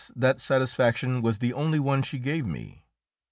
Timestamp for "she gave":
2.01-2.47